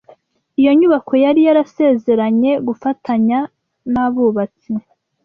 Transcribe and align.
iyo 0.59 0.71
nyubako 0.79 1.13
yari 1.23 1.41
yasezeranye 1.47 2.51
gufatanya 2.67 3.39
n’abubatsi. 3.91 4.71